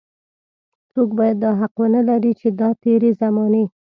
څوک 0.91 1.09
بايد 1.17 1.37
دا 1.43 1.51
حق 1.59 1.73
ونه 1.81 2.01
لري 2.09 2.31
چې 2.39 2.47
د 2.59 2.61
تېرې 2.83 3.11
زمانې. 3.21 3.63